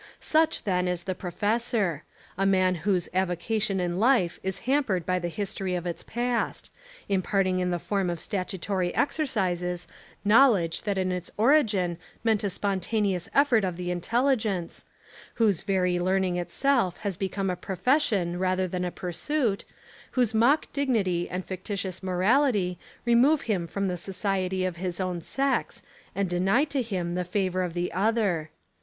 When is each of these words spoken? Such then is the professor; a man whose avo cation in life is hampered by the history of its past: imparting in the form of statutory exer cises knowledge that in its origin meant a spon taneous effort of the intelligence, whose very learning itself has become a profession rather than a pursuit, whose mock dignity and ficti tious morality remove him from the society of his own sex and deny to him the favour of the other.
Such 0.19 0.63
then 0.63 0.87
is 0.87 1.03
the 1.03 1.13
professor; 1.13 2.01
a 2.35 2.43
man 2.43 2.73
whose 2.73 3.07
avo 3.13 3.37
cation 3.37 3.79
in 3.79 3.99
life 3.99 4.39
is 4.41 4.61
hampered 4.65 5.05
by 5.05 5.19
the 5.19 5.27
history 5.29 5.75
of 5.75 5.85
its 5.85 6.01
past: 6.01 6.71
imparting 7.07 7.59
in 7.59 7.69
the 7.69 7.77
form 7.77 8.09
of 8.09 8.19
statutory 8.19 8.91
exer 8.93 9.25
cises 9.25 9.85
knowledge 10.25 10.81
that 10.85 10.97
in 10.97 11.11
its 11.11 11.29
origin 11.37 11.99
meant 12.23 12.43
a 12.43 12.49
spon 12.49 12.79
taneous 12.79 13.29
effort 13.35 13.63
of 13.63 13.77
the 13.77 13.91
intelligence, 13.91 14.87
whose 15.35 15.61
very 15.61 15.99
learning 15.99 16.35
itself 16.35 16.97
has 17.05 17.15
become 17.15 17.51
a 17.51 17.55
profession 17.55 18.39
rather 18.39 18.67
than 18.67 18.83
a 18.83 18.89
pursuit, 18.89 19.65
whose 20.13 20.33
mock 20.33 20.65
dignity 20.73 21.29
and 21.29 21.45
ficti 21.47 21.75
tious 21.75 22.01
morality 22.01 22.79
remove 23.05 23.41
him 23.41 23.67
from 23.67 23.87
the 23.87 23.97
society 23.97 24.65
of 24.65 24.77
his 24.77 24.99
own 24.99 25.21
sex 25.21 25.83
and 26.15 26.27
deny 26.27 26.63
to 26.63 26.81
him 26.81 27.13
the 27.13 27.23
favour 27.23 27.61
of 27.61 27.75
the 27.75 27.93
other. 27.93 28.49